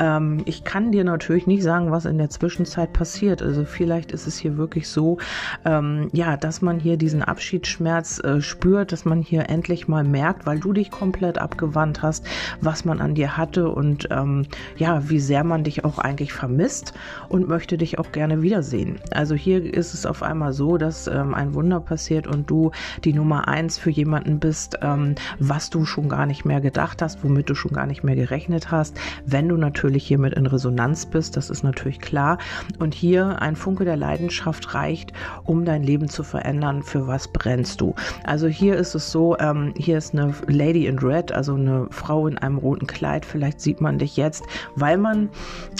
Ähm, 0.00 0.42
ich 0.46 0.64
kann 0.64 0.90
dir 0.90 1.04
natürlich 1.04 1.46
nicht 1.46 1.62
sagen, 1.62 1.92
was 1.92 2.06
in 2.06 2.18
der 2.18 2.28
Zwischenzeit 2.28 2.92
passiert. 2.92 3.40
Also 3.40 3.64
vielleicht 3.64 4.10
ist 4.10 4.26
es 4.26 4.36
hier 4.36 4.56
wirklich 4.56 4.88
so, 4.88 5.18
ähm, 5.64 6.08
ja, 6.12 6.36
dass 6.36 6.60
man 6.60 6.80
hier 6.80 6.96
diesen 6.96 7.22
Abschiedsschmerz 7.22 8.18
äh, 8.24 8.40
spürt, 8.40 8.90
dass 8.90 9.04
man 9.04 9.22
hier 9.22 9.48
endlich 9.48 9.86
mal 9.86 10.02
merkt, 10.02 10.44
weil 10.44 10.58
du 10.58 10.72
dich 10.72 10.90
komplett 10.90 11.38
abgewandt 11.38 12.02
hast, 12.02 12.26
was 12.60 12.84
man 12.84 13.00
an 13.00 13.14
dir 13.14 13.36
hatte 13.36 13.68
und 13.68 14.08
ähm, 14.10 14.46
ja, 14.76 15.08
wie 15.08 15.20
sehr 15.20 15.44
man 15.44 15.62
dich 15.62 15.84
auch 15.84 15.98
eigentlich 15.98 16.32
vermisst 16.32 16.94
und 17.28 17.48
möchte 17.48 17.78
dich 17.78 18.00
auch 18.00 18.10
gerne 18.10 18.42
wiedersehen. 18.42 18.98
Also 19.12 19.36
hier 19.36 19.62
ist 19.72 19.94
es 19.94 20.04
auf 20.04 20.22
einmal 20.24 20.52
so, 20.52 20.78
dass 20.78 21.06
ähm, 21.06 21.27
ähm, 21.28 21.34
ein 21.34 21.54
Wunder 21.54 21.80
passiert 21.80 22.26
und 22.26 22.50
du 22.50 22.70
die 23.04 23.12
Nummer 23.12 23.48
eins 23.48 23.78
für 23.78 23.90
jemanden 23.90 24.38
bist, 24.38 24.78
ähm, 24.82 25.14
was 25.38 25.70
du 25.70 25.84
schon 25.84 26.08
gar 26.08 26.26
nicht 26.26 26.44
mehr 26.44 26.60
gedacht 26.60 27.02
hast, 27.02 27.22
womit 27.24 27.50
du 27.50 27.54
schon 27.54 27.72
gar 27.72 27.86
nicht 27.86 28.02
mehr 28.02 28.16
gerechnet 28.16 28.70
hast. 28.70 28.98
Wenn 29.26 29.48
du 29.48 29.56
natürlich 29.56 30.06
hiermit 30.06 30.34
in 30.34 30.46
Resonanz 30.46 31.06
bist, 31.06 31.36
das 31.36 31.50
ist 31.50 31.62
natürlich 31.62 32.00
klar. 32.00 32.38
Und 32.78 32.94
hier 32.94 33.40
ein 33.42 33.56
Funke 33.56 33.84
der 33.84 33.96
Leidenschaft 33.96 34.74
reicht, 34.74 35.12
um 35.44 35.64
dein 35.64 35.82
Leben 35.82 36.08
zu 36.08 36.22
verändern. 36.22 36.82
Für 36.82 37.06
was 37.06 37.28
brennst 37.28 37.80
du? 37.80 37.94
Also 38.24 38.46
hier 38.46 38.76
ist 38.76 38.94
es 38.94 39.10
so, 39.10 39.36
ähm, 39.38 39.74
hier 39.76 39.98
ist 39.98 40.14
eine 40.14 40.34
Lady 40.46 40.86
in 40.86 40.98
Red, 40.98 41.32
also 41.32 41.54
eine 41.54 41.86
Frau 41.90 42.26
in 42.26 42.38
einem 42.38 42.58
roten 42.58 42.86
Kleid. 42.86 43.24
Vielleicht 43.24 43.60
sieht 43.60 43.80
man 43.80 43.98
dich 43.98 44.16
jetzt, 44.16 44.44
weil 44.76 44.98
man 44.98 45.28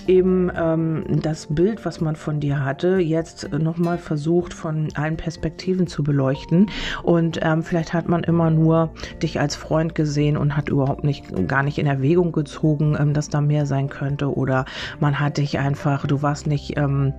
eben 0.06 0.50
ähm, 0.54 1.04
das 1.22 1.46
Bild, 1.46 1.84
was 1.84 2.00
man 2.00 2.16
von 2.16 2.40
dir 2.40 2.64
hatte, 2.64 2.98
jetzt 2.98 3.50
nochmal 3.52 3.98
versucht, 3.98 4.54
von 4.54 4.88
allen 4.94 5.16
Perspektiven 5.16 5.37
Perspektiven 5.38 5.86
zu 5.86 6.02
beleuchten. 6.02 6.68
Und 7.02 7.38
ähm, 7.42 7.62
vielleicht 7.62 7.92
hat 7.92 8.08
man 8.08 8.24
immer 8.24 8.50
nur 8.50 8.90
dich 9.22 9.38
als 9.38 9.54
Freund 9.54 9.94
gesehen 9.94 10.36
und 10.36 10.56
hat 10.56 10.68
überhaupt 10.68 11.04
nicht, 11.04 11.24
gar 11.46 11.62
nicht 11.62 11.78
in 11.78 11.86
Erwägung 11.86 12.32
gezogen, 12.32 12.96
ähm, 12.98 13.14
dass 13.14 13.28
da 13.28 13.40
mehr 13.40 13.64
sein 13.64 13.88
könnte. 13.88 14.34
Oder 14.34 14.64
man 14.98 15.20
hat 15.20 15.38
dich 15.38 15.58
einfach, 15.58 16.06
du 16.06 16.22
warst 16.22 16.48
nicht, 16.48 16.76
ähm, 16.76 17.14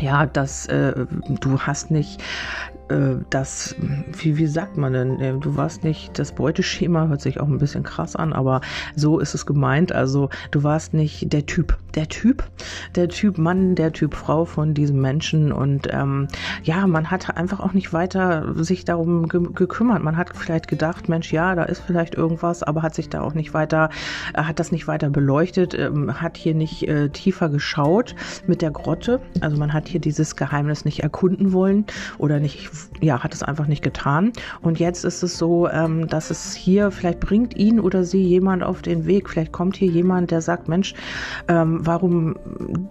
ja, 0.00 0.24
das, 0.26 0.66
äh, 0.66 1.06
du 1.40 1.60
hast 1.60 1.90
nicht 1.90 2.22
das, 3.30 3.74
wie, 4.12 4.36
wie 4.36 4.46
sagt 4.46 4.76
man 4.76 4.92
denn, 4.92 5.20
äh, 5.20 5.32
du 5.38 5.56
warst 5.56 5.84
nicht 5.84 6.18
das 6.18 6.32
Beuteschema, 6.32 7.08
hört 7.08 7.22
sich 7.22 7.40
auch 7.40 7.48
ein 7.48 7.58
bisschen 7.58 7.82
krass 7.82 8.14
an, 8.14 8.32
aber 8.32 8.60
so 8.94 9.18
ist 9.18 9.34
es 9.34 9.46
gemeint. 9.46 9.92
Also 9.92 10.28
du 10.50 10.62
warst 10.62 10.92
nicht 10.92 11.32
der 11.32 11.46
Typ, 11.46 11.78
der 11.94 12.08
Typ, 12.08 12.44
der 12.94 13.08
Typ 13.08 13.38
Mann, 13.38 13.74
der 13.74 13.92
Typ 13.92 14.14
Frau 14.14 14.44
von 14.44 14.74
diesem 14.74 15.00
Menschen 15.00 15.50
und 15.50 15.88
ähm, 15.90 16.28
ja, 16.62 16.86
man 16.86 17.10
hat 17.10 17.36
einfach 17.36 17.60
auch 17.60 17.72
nicht 17.72 17.92
weiter 17.92 18.54
sich 18.62 18.84
darum 18.84 19.28
ge 19.28 19.40
gekümmert. 19.54 20.02
Man 20.02 20.16
hat 20.16 20.36
vielleicht 20.36 20.68
gedacht, 20.68 21.08
Mensch, 21.08 21.32
ja, 21.32 21.54
da 21.54 21.64
ist 21.64 21.80
vielleicht 21.80 22.14
irgendwas, 22.14 22.62
aber 22.62 22.82
hat 22.82 22.94
sich 22.94 23.08
da 23.08 23.22
auch 23.22 23.34
nicht 23.34 23.54
weiter, 23.54 23.88
äh, 24.34 24.42
hat 24.42 24.60
das 24.60 24.72
nicht 24.72 24.86
weiter 24.86 25.08
beleuchtet, 25.10 25.74
ähm, 25.74 26.20
hat 26.20 26.36
hier 26.36 26.54
nicht 26.54 26.86
äh, 26.88 27.08
tiefer 27.08 27.48
geschaut 27.48 28.14
mit 28.46 28.60
der 28.60 28.70
Grotte. 28.70 29.20
Also 29.40 29.56
man 29.56 29.72
hat 29.72 29.88
hier 29.88 30.00
dieses 30.00 30.36
Geheimnis 30.36 30.84
nicht 30.84 31.00
erkunden 31.02 31.52
wollen 31.52 31.86
oder 32.18 32.40
nicht 32.40 32.73
ja, 33.00 33.22
hat 33.22 33.34
es 33.34 33.42
einfach 33.42 33.66
nicht 33.66 33.82
getan. 33.82 34.32
Und 34.62 34.78
jetzt 34.78 35.04
ist 35.04 35.22
es 35.22 35.38
so, 35.38 35.68
ähm, 35.68 36.06
dass 36.08 36.30
es 36.30 36.54
hier, 36.54 36.90
vielleicht 36.90 37.20
bringt 37.20 37.56
ihn 37.56 37.80
oder 37.80 38.04
sie 38.04 38.22
jemand 38.22 38.62
auf 38.62 38.82
den 38.82 39.06
Weg. 39.06 39.28
Vielleicht 39.28 39.52
kommt 39.52 39.76
hier 39.76 39.88
jemand, 39.88 40.30
der 40.30 40.40
sagt, 40.40 40.68
Mensch, 40.68 40.94
ähm, 41.48 41.80
warum 41.82 42.36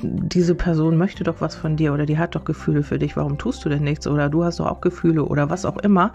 diese 0.04 0.56
Person 0.56 0.98
möchte 0.98 1.24
doch 1.24 1.40
was 1.40 1.56
von 1.56 1.76
dir 1.76 1.94
oder 1.94 2.06
die 2.06 2.18
hat 2.18 2.36
doch 2.36 2.46
Gefühle 2.46 2.84
für 2.84 3.00
dich, 3.00 3.16
warum 3.18 3.38
tust 3.38 3.64
du 3.66 3.70
denn 3.70 3.84
nichts? 3.84 4.08
Oder 4.08 4.30
du 4.30 4.44
hast 4.44 4.60
doch 4.60 4.68
auch 4.68 4.82
Gefühle 4.82 5.26
oder 5.26 5.50
was 5.50 5.66
auch 5.66 5.78
immer. 5.78 6.12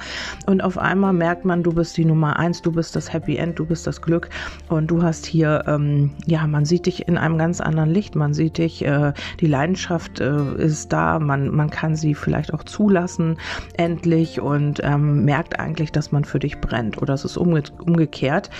Und 0.46 0.62
auf 0.62 0.78
einmal 0.78 1.12
merkt 1.12 1.44
man, 1.44 1.62
du 1.62 1.72
bist 1.72 1.96
die 1.96 2.04
Nummer 2.04 2.38
eins, 2.38 2.62
du 2.62 2.72
bist 2.72 2.96
das 2.96 3.12
Happy 3.12 3.36
End, 3.36 3.58
du 3.58 3.66
bist 3.66 3.86
das 3.86 4.02
Glück 4.02 4.28
und 4.68 4.88
du 4.88 5.02
hast 5.02 5.26
hier, 5.26 5.64
ähm, 5.66 6.10
ja, 6.26 6.46
man 6.46 6.64
sieht 6.64 6.86
dich 6.86 7.08
in 7.08 7.18
einem 7.18 7.38
ganz 7.38 7.60
anderen 7.60 7.90
Licht, 7.90 8.14
man 8.14 8.34
sieht 8.34 8.58
dich, 8.58 8.84
äh, 8.84 9.12
die 9.40 9.46
Leidenschaft 9.46 10.20
äh, 10.20 10.54
ist 10.56 10.92
da, 10.92 11.18
man, 11.18 11.54
man 11.54 11.70
kann 11.70 11.96
sie 11.96 12.14
vielleicht 12.14 12.52
auch 12.54 12.64
zulassen, 12.64 13.38
endlich 13.76 14.40
und 14.40 14.80
ähm, 14.82 15.24
merkt 15.24 15.58
eigentlich, 15.58 15.92
dass 15.92 16.12
man 16.12 16.24
für 16.24 16.38
dich 16.38 16.60
brennt 16.60 17.00
oder 17.00 17.14
es 17.14 17.24
ist 17.24 17.36
umge 17.36 17.62
umgekehrt. 17.84 18.50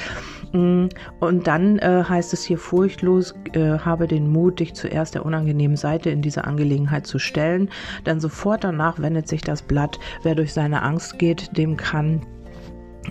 Mm, 0.53 0.87
und 1.21 1.47
dann 1.47 1.79
äh, 1.79 2.05
heißt 2.09 2.33
es 2.33 2.45
hier 2.45 2.59
furchtlos, 2.59 3.35
äh, 3.53 3.79
habe 3.79 4.07
den 4.07 4.31
Mut, 4.31 4.61
dich 4.61 4.75
zuerst 4.75 5.15
der 5.15 5.27
unangenehmen 5.27 5.77
Seite 5.77 6.11
in 6.11 6.23
dieser 6.23 6.47
Angelegenheit 6.47 7.07
zu 7.07 7.19
stellen, 7.19 7.69
denn 8.07 8.21
sofort 8.21 8.65
danach 8.65 8.99
wendet 8.99 9.29
sich 9.29 9.43
das 9.43 9.63
Blatt. 9.63 9.99
Wer 10.23 10.35
durch 10.35 10.53
seine 10.53 10.83
Angst 10.83 11.19
geht, 11.19 11.57
dem 11.57 11.77
kann 11.77 12.23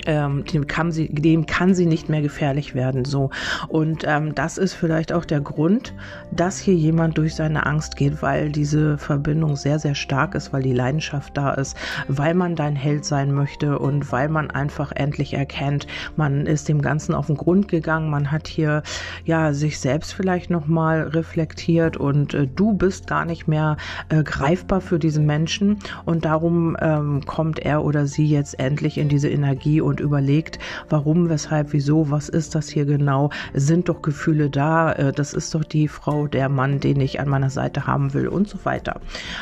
ähm, 0.06 0.44
dem, 0.46 0.68
kann 0.68 0.92
sie, 0.92 1.10
dem 1.10 1.46
kann 1.46 1.74
sie 1.74 1.86
nicht 1.86 2.10
mehr 2.10 2.22
gefährlich 2.22 2.76
werden. 2.76 3.06
So. 3.06 3.30
Und 3.68 4.04
ähm, 4.06 4.36
das 4.36 4.58
ist 4.58 4.74
vielleicht 4.74 5.14
auch 5.14 5.26
der 5.26 5.42
Grund, 5.42 5.94
dass 6.32 6.60
hier 6.60 6.76
jemand 6.76 7.18
durch 7.18 7.36
seine 7.36 7.66
Angst 7.66 7.96
geht, 7.98 8.22
weil 8.22 8.52
diese 8.52 8.98
Verbindung 8.98 9.56
sehr, 9.56 9.80
sehr 9.80 9.96
stark 9.96 10.36
ist, 10.36 10.54
weil 10.54 10.64
die 10.64 10.74
Leidenschaft 10.74 11.36
da 11.38 11.54
ist, 11.54 11.78
weil 12.08 12.34
man 12.34 12.56
dein 12.56 12.76
Held 12.76 13.06
sein 13.06 13.34
möchte 13.34 13.80
und 13.80 14.12
weil 14.12 14.30
man 14.30 14.52
einfach 14.52 14.92
endlich 14.92 15.34
erkennt, 15.34 15.88
man 16.16 16.46
ist 16.46 16.70
dem 16.70 16.82
Ganzen 16.82 17.14
auf 17.14 17.28
den 17.28 17.38
Grund 17.38 17.68
gegangen, 17.68 18.10
man 18.10 18.32
hat 18.32 18.48
hier 18.48 18.84
ja 19.26 19.54
sich 19.54 19.80
selbst 19.80 20.14
vielleicht 20.14 20.50
nochmal 20.50 21.04
reflektiert 21.04 21.98
und 21.98 22.34
äh, 22.34 22.48
du 22.48 22.74
bist 22.74 23.08
gar 23.08 23.26
nicht 23.26 23.48
mehr 23.48 23.78
äh, 24.10 24.24
greifbar 24.24 24.82
für 24.82 25.00
diesen 25.00 25.26
Menschen 25.26 25.80
und 26.06 26.26
darum 26.26 26.78
ähm, 26.80 27.26
kommt 27.26 27.60
er 27.60 27.84
oder 27.84 28.08
sie 28.08 28.28
jetzt 28.28 28.60
endlich 28.60 28.98
in 28.98 29.10
diese 29.10 29.30
Energie 29.30 29.82
und 29.88 30.00
überlegt, 30.00 30.60
warum, 30.90 31.30
weshalb, 31.30 31.74
wieso, 31.74 32.12
was 32.12 32.30
ist 32.30 32.56
das 32.56 32.70
hier 32.70 32.86
genau? 32.86 33.30
Sind 33.54 33.90
doch 33.90 34.02
Gefühle 34.02 34.50
da? 34.50 34.92
Äh, 34.92 35.14
das 35.14 35.34
ist 35.34 35.56
doch 35.56 35.64
die 35.64 35.88
Frau, 35.88 36.28
der 36.28 36.50
Mann, 36.50 36.80
den 36.80 37.00
ich 37.00 37.20
an 37.20 37.30
meiner 37.30 37.50
Seite 37.50 37.88
haben 37.88 38.14
will 38.14 38.28
und 38.28 38.48
so 38.48 38.60
weiter. 38.64 39.00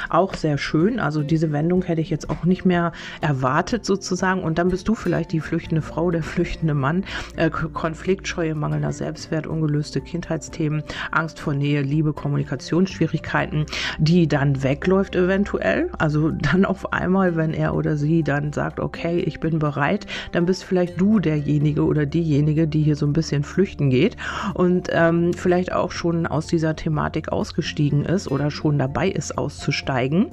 Auch 0.10 0.36
sehr 0.36 0.58
schön. 0.58 1.00
Also 1.00 1.24
diese 1.24 1.52
Wendung 1.52 1.82
hätte 1.84 2.02
ich 2.02 2.10
jetzt 2.10 2.30
auch 2.30 2.46
nicht 2.46 2.66
mehr 2.66 2.92
erwartet 3.22 3.86
sozusagen. 3.86 4.44
Und 4.44 4.58
dann 4.60 4.70
bist 4.70 4.88
du 4.88 4.96
vielleicht 4.96 5.32
die 5.32 5.40
flüchtende 5.40 5.82
Frau, 5.82 6.12
der 6.12 6.24
flüchtende 6.24 6.74
Mann. 6.74 7.04
Äh, 7.36 7.50
Konfliktscheue, 7.50 8.56
mangelnder 8.56 8.94
Selbstwert, 8.94 9.48
ungelöste 9.48 10.02
Kindheitsthemen, 10.02 10.84
Angst 11.12 11.40
vor 11.40 11.54
Nähe, 11.54 11.82
Liebe, 11.82 12.14
Kommunikationsschwierigkeiten, 12.14 13.66
die 13.98 14.28
dann 14.28 14.62
wegläuft 14.62 15.16
eventuell. 15.16 15.90
Also 15.98 16.30
dann 16.30 16.66
auf 16.66 16.94
einmal, 16.94 17.36
wenn 17.36 17.54
er 17.54 17.74
oder 17.74 17.98
sie 17.98 18.24
dann 18.24 18.54
sagt, 18.54 18.80
okay, 18.80 19.20
ich 19.20 19.40
bin 19.40 19.60
bereit, 19.60 20.06
dann 20.36 20.46
bist 20.46 20.66
vielleicht 20.66 21.00
du 21.00 21.20
derjenige 21.20 21.86
oder 21.86 22.06
diejenige, 22.06 22.68
die 22.68 22.84
hier 22.84 22.96
so 22.96 23.06
ein 23.06 23.14
bisschen 23.14 23.44
flüchten 23.44 23.90
geht 23.90 24.18
und 24.54 24.90
ähm, 24.92 25.34
vielleicht 25.34 25.72
auch 25.72 25.92
schon 25.92 26.28
aus 26.28 26.48
dieser 26.48 26.76
Thematik 26.76 27.32
ausgestiegen 27.32 28.04
ist 28.04 28.30
oder 28.30 28.52
schon 28.52 28.78
dabei 28.78 29.10
ist 29.10 29.38
auszusteigen. 29.38 30.28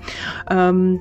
Ähm, 0.50 1.00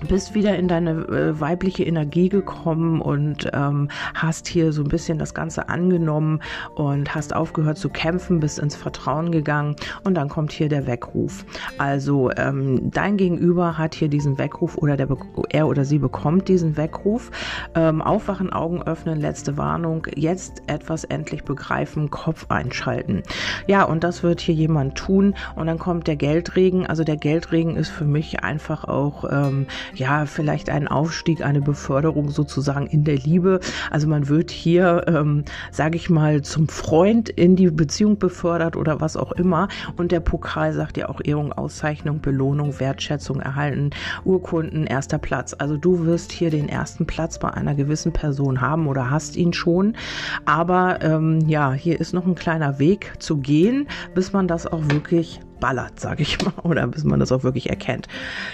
bist 0.00 0.34
wieder 0.34 0.56
in 0.56 0.68
deine 0.68 0.90
äh, 0.90 1.40
weibliche 1.40 1.84
Energie 1.84 2.28
gekommen 2.28 3.00
und 3.00 3.48
ähm, 3.52 3.88
hast 4.14 4.48
hier 4.48 4.72
so 4.72 4.82
ein 4.82 4.88
bisschen 4.88 5.18
das 5.18 5.34
Ganze 5.34 5.68
angenommen 5.68 6.40
und 6.74 7.14
hast 7.14 7.34
aufgehört 7.34 7.78
zu 7.78 7.88
kämpfen, 7.88 8.40
bist 8.40 8.58
ins 8.58 8.76
Vertrauen 8.76 9.32
gegangen 9.32 9.76
und 10.04 10.14
dann 10.14 10.28
kommt 10.28 10.52
hier 10.52 10.68
der 10.68 10.86
Weckruf. 10.86 11.44
Also 11.78 12.30
ähm, 12.36 12.90
dein 12.90 13.16
Gegenüber 13.16 13.78
hat 13.78 13.94
hier 13.94 14.08
diesen 14.08 14.38
Weckruf 14.38 14.76
oder 14.76 14.96
der, 14.96 15.08
er 15.50 15.68
oder 15.68 15.84
sie 15.84 15.98
bekommt 15.98 16.48
diesen 16.48 16.76
Weckruf. 16.76 17.30
Ähm, 17.74 18.02
aufwachen, 18.02 18.52
Augen 18.52 18.82
öffnen, 18.82 19.20
letzte 19.20 19.56
Warnung, 19.56 20.06
jetzt 20.14 20.62
etwas 20.66 21.04
endlich 21.04 21.44
begreifen, 21.44 22.10
Kopf 22.10 22.46
einschalten. 22.48 23.22
Ja, 23.66 23.84
und 23.84 24.04
das 24.04 24.22
wird 24.22 24.40
hier 24.40 24.54
jemand 24.54 24.96
tun 24.96 25.34
und 25.54 25.66
dann 25.66 25.78
kommt 25.78 26.06
der 26.06 26.16
Geldregen. 26.16 26.86
Also 26.86 27.04
der 27.04 27.16
Geldregen 27.16 27.76
ist 27.76 27.88
für 27.88 28.04
mich 28.04 28.40
einfach 28.42 28.84
auch 28.84 29.24
ähm, 29.30 29.66
ja, 29.94 30.26
vielleicht 30.26 30.70
einen 30.70 30.88
Aufstieg, 30.88 31.44
eine 31.44 31.60
Beförderung 31.60 32.30
sozusagen 32.30 32.86
in 32.86 33.04
der 33.04 33.16
Liebe. 33.16 33.60
Also 33.90 34.08
man 34.08 34.28
wird 34.28 34.50
hier, 34.50 35.04
ähm, 35.08 35.44
sage 35.70 35.96
ich 35.96 36.10
mal, 36.10 36.42
zum 36.42 36.68
Freund 36.68 37.28
in 37.28 37.56
die 37.56 37.70
Beziehung 37.70 38.18
befördert 38.18 38.76
oder 38.76 39.00
was 39.00 39.16
auch 39.16 39.32
immer. 39.32 39.68
Und 39.96 40.12
der 40.12 40.20
Pokal 40.20 40.72
sagt 40.72 40.96
ja 40.96 41.08
auch 41.08 41.20
Ehrung, 41.24 41.52
Auszeichnung, 41.52 42.20
Belohnung, 42.20 42.78
Wertschätzung 42.80 43.40
erhalten, 43.40 43.90
Urkunden, 44.24 44.86
erster 44.86 45.18
Platz. 45.18 45.54
Also 45.58 45.76
du 45.76 46.04
wirst 46.06 46.32
hier 46.32 46.50
den 46.50 46.68
ersten 46.68 47.06
Platz 47.06 47.38
bei 47.38 47.50
einer 47.50 47.74
gewissen 47.74 48.12
Person 48.12 48.60
haben 48.60 48.86
oder 48.86 49.10
hast 49.10 49.36
ihn 49.36 49.52
schon. 49.52 49.96
Aber 50.44 51.02
ähm, 51.02 51.40
ja, 51.46 51.72
hier 51.72 52.00
ist 52.00 52.12
noch 52.12 52.26
ein 52.26 52.34
kleiner 52.34 52.78
Weg 52.78 53.14
zu 53.18 53.38
gehen, 53.38 53.86
bis 54.14 54.32
man 54.32 54.48
das 54.48 54.66
auch 54.66 54.82
wirklich 54.88 55.40
ballert, 55.60 55.98
sage 56.00 56.22
ich 56.22 56.42
mal, 56.44 56.52
oder 56.62 56.86
bis 56.86 57.04
man 57.04 57.20
das 57.20 57.32
auch 57.32 57.42
wirklich 57.44 57.70
erkennt. 57.70 58.08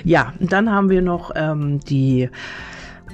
Ja, 0.04 0.32
dann 0.40 0.70
haben 0.70 0.90
wir 0.90 1.02
noch 1.02 1.30
ähm, 1.34 1.80
die 1.80 2.28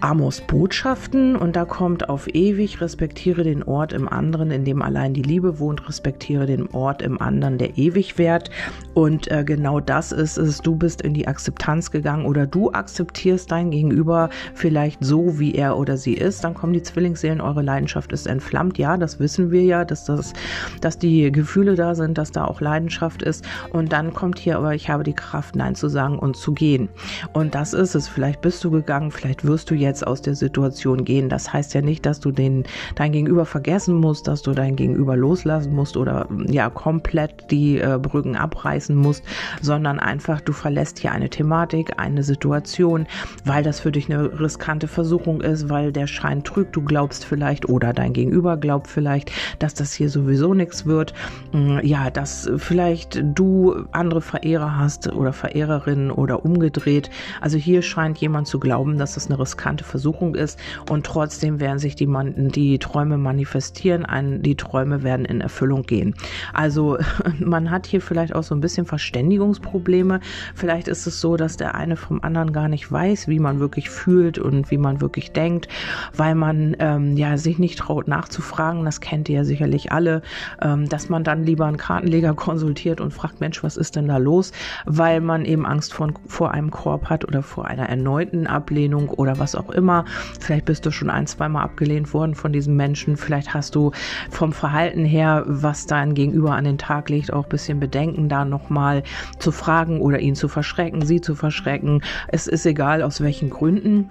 Amos 0.00 0.40
Botschaften 0.40 1.34
und 1.34 1.56
da 1.56 1.64
kommt 1.64 2.08
auf 2.08 2.32
ewig, 2.32 2.80
respektiere 2.80 3.42
den 3.42 3.64
Ort 3.64 3.92
im 3.92 4.08
anderen, 4.08 4.52
in 4.52 4.64
dem 4.64 4.80
allein 4.80 5.12
die 5.12 5.22
Liebe 5.22 5.58
wohnt, 5.58 5.88
respektiere 5.88 6.46
den 6.46 6.68
Ort 6.68 7.02
im 7.02 7.20
anderen, 7.20 7.58
der 7.58 7.76
ewig 7.76 8.16
währt. 8.16 8.50
Und 8.94 9.30
äh, 9.30 9.42
genau 9.42 9.80
das 9.80 10.12
ist 10.12 10.36
es, 10.36 10.60
du 10.60 10.76
bist 10.76 11.02
in 11.02 11.14
die 11.14 11.26
Akzeptanz 11.26 11.90
gegangen 11.90 12.26
oder 12.26 12.46
du 12.46 12.70
akzeptierst 12.70 13.50
dein 13.50 13.70
Gegenüber 13.70 14.30
vielleicht 14.54 15.04
so, 15.04 15.38
wie 15.40 15.54
er 15.54 15.76
oder 15.76 15.96
sie 15.96 16.14
ist. 16.14 16.44
Dann 16.44 16.54
kommen 16.54 16.72
die 16.72 16.82
Zwillingsseelen, 16.82 17.40
eure 17.40 17.62
Leidenschaft 17.62 18.12
ist 18.12 18.26
entflammt. 18.26 18.78
Ja, 18.78 18.96
das 18.96 19.18
wissen 19.18 19.50
wir 19.50 19.64
ja, 19.64 19.84
dass, 19.84 20.04
das, 20.04 20.32
dass 20.80 20.98
die 20.98 21.32
Gefühle 21.32 21.74
da 21.74 21.96
sind, 21.96 22.18
dass 22.18 22.30
da 22.30 22.44
auch 22.44 22.60
Leidenschaft 22.60 23.22
ist. 23.22 23.44
Und 23.72 23.92
dann 23.92 24.14
kommt 24.14 24.38
hier 24.38 24.58
aber, 24.58 24.74
ich 24.74 24.88
habe 24.88 25.02
die 25.02 25.14
Kraft, 25.14 25.56
Nein 25.56 25.74
zu 25.74 25.88
sagen 25.88 26.18
und 26.18 26.36
zu 26.36 26.52
gehen. 26.52 26.88
Und 27.32 27.54
das 27.54 27.72
ist 27.72 27.96
es. 27.96 28.06
Vielleicht 28.06 28.40
bist 28.42 28.62
du 28.62 28.70
gegangen, 28.70 29.10
vielleicht 29.10 29.44
wirst 29.44 29.70
du 29.70 29.74
jetzt 29.74 29.87
jetzt 29.88 30.06
aus 30.06 30.22
der 30.22 30.34
Situation 30.34 31.04
gehen. 31.04 31.28
Das 31.28 31.52
heißt 31.52 31.74
ja 31.74 31.80
nicht, 31.80 32.06
dass 32.06 32.20
du 32.20 32.30
den, 32.30 32.64
dein 32.94 33.12
Gegenüber 33.12 33.44
vergessen 33.44 33.96
musst, 33.96 34.28
dass 34.28 34.42
du 34.42 34.52
dein 34.52 34.76
Gegenüber 34.76 35.16
loslassen 35.16 35.74
musst 35.74 35.96
oder 35.96 36.28
ja 36.46 36.70
komplett 36.70 37.50
die 37.50 37.78
äh, 37.78 37.98
Brücken 38.00 38.36
abreißen 38.36 38.94
musst, 38.94 39.24
sondern 39.60 39.98
einfach 39.98 40.40
du 40.40 40.52
verlässt 40.52 40.98
hier 40.98 41.12
eine 41.12 41.30
Thematik, 41.30 41.98
eine 41.98 42.22
Situation, 42.22 43.06
weil 43.44 43.62
das 43.62 43.80
für 43.80 43.92
dich 43.92 44.12
eine 44.12 44.38
riskante 44.38 44.88
Versuchung 44.88 45.40
ist, 45.40 45.68
weil 45.68 45.92
der 45.92 46.06
Schein 46.06 46.44
trügt, 46.44 46.76
du 46.76 46.82
glaubst 46.82 47.24
vielleicht 47.24 47.68
oder 47.68 47.92
dein 47.92 48.12
Gegenüber 48.12 48.56
glaubt 48.56 48.86
vielleicht, 48.86 49.32
dass 49.58 49.74
das 49.74 49.92
hier 49.92 50.10
sowieso 50.10 50.54
nichts 50.54 50.86
wird. 50.86 51.14
Mm, 51.52 51.78
ja, 51.82 52.10
dass 52.10 52.50
vielleicht 52.56 53.22
du 53.22 53.84
andere 53.92 54.20
Verehrer 54.20 54.76
hast 54.76 55.12
oder 55.12 55.32
Verehrerinnen 55.32 56.10
oder 56.10 56.44
umgedreht. 56.44 57.10
Also 57.40 57.56
hier 57.56 57.82
scheint 57.82 58.18
jemand 58.18 58.46
zu 58.46 58.58
glauben, 58.58 58.98
dass 58.98 59.14
das 59.14 59.26
eine 59.26 59.38
riskante 59.38 59.67
bekannte 59.68 59.84
Versuchung 59.84 60.34
ist 60.34 60.58
und 60.88 61.04
trotzdem 61.04 61.60
werden 61.60 61.78
sich 61.78 61.94
die, 61.94 62.06
die 62.06 62.78
Träume 62.78 63.18
manifestieren, 63.18 64.06
ein, 64.06 64.40
die 64.40 64.56
Träume 64.56 65.02
werden 65.02 65.26
in 65.26 65.42
Erfüllung 65.42 65.82
gehen. 65.82 66.14
Also 66.54 66.96
man 67.38 67.70
hat 67.70 67.86
hier 67.86 68.00
vielleicht 68.00 68.34
auch 68.34 68.42
so 68.42 68.54
ein 68.54 68.62
bisschen 68.62 68.86
Verständigungsprobleme. 68.86 70.20
Vielleicht 70.54 70.88
ist 70.88 71.06
es 71.06 71.20
so, 71.20 71.36
dass 71.36 71.58
der 71.58 71.74
eine 71.74 71.96
vom 71.96 72.22
anderen 72.22 72.54
gar 72.54 72.68
nicht 72.68 72.90
weiß, 72.90 73.28
wie 73.28 73.38
man 73.38 73.60
wirklich 73.60 73.90
fühlt 73.90 74.38
und 74.38 74.70
wie 74.70 74.78
man 74.78 75.02
wirklich 75.02 75.32
denkt, 75.32 75.68
weil 76.16 76.34
man 76.34 76.74
ähm, 76.78 77.18
ja 77.18 77.36
sich 77.36 77.58
nicht 77.58 77.78
traut 77.78 78.08
nachzufragen. 78.08 78.86
Das 78.86 79.02
kennt 79.02 79.28
ihr 79.28 79.36
ja 79.36 79.44
sicherlich 79.44 79.92
alle, 79.92 80.22
ähm, 80.62 80.88
dass 80.88 81.10
man 81.10 81.24
dann 81.24 81.44
lieber 81.44 81.66
einen 81.66 81.76
Kartenleger 81.76 82.32
konsultiert 82.46 83.02
und 83.02 83.12
fragt, 83.12 83.40
Mensch, 83.40 83.62
was 83.62 83.76
ist 83.76 83.96
denn 83.96 84.08
da 84.08 84.16
los? 84.16 84.52
Weil 84.86 85.20
man 85.20 85.44
eben 85.44 85.66
Angst 85.66 85.92
vor, 85.92 86.08
vor 86.26 86.52
einem 86.52 86.70
Korb 86.70 87.10
hat 87.10 87.26
oder 87.26 87.42
vor 87.42 87.66
einer 87.66 87.86
erneuten 87.86 88.46
Ablehnung 88.46 89.10
oder 89.10 89.38
was 89.38 89.57
auch 89.58 89.70
immer. 89.70 90.04
Vielleicht 90.40 90.64
bist 90.64 90.86
du 90.86 90.90
schon 90.90 91.10
ein, 91.10 91.26
zweimal 91.26 91.64
abgelehnt 91.64 92.14
worden 92.14 92.34
von 92.34 92.52
diesem 92.52 92.76
Menschen. 92.76 93.16
Vielleicht 93.16 93.54
hast 93.54 93.74
du 93.74 93.92
vom 94.30 94.52
Verhalten 94.52 95.04
her, 95.04 95.44
was 95.46 95.86
dein 95.86 96.14
Gegenüber 96.14 96.52
an 96.52 96.64
den 96.64 96.78
Tag 96.78 97.10
legt, 97.10 97.32
auch 97.32 97.44
ein 97.44 97.48
bisschen 97.48 97.80
Bedenken, 97.80 98.28
da 98.28 98.44
nochmal 98.44 99.02
zu 99.38 99.52
fragen 99.52 100.00
oder 100.00 100.20
ihn 100.20 100.34
zu 100.34 100.48
verschrecken, 100.48 101.04
sie 101.04 101.20
zu 101.20 101.34
verschrecken. 101.34 102.02
Es 102.28 102.46
ist 102.46 102.66
egal, 102.66 103.02
aus 103.02 103.20
welchen 103.20 103.50
Gründen. 103.50 104.10